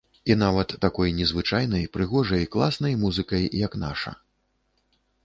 [0.33, 4.15] І нават такой незвычайнай, прыгожай, класнай музыкай, як наша.